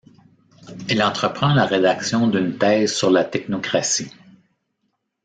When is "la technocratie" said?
3.11-4.09